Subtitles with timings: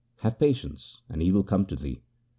[0.21, 2.01] Have patience, and he will come to thee.'